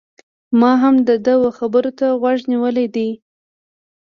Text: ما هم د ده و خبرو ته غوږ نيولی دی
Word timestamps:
ما 0.59 0.71
هم 0.81 0.95
د 1.07 1.09
ده 1.25 1.33
و 1.41 1.45
خبرو 1.57 1.91
ته 1.99 2.05
غوږ 2.21 2.39
نيولی 2.51 2.87
دی 2.95 3.09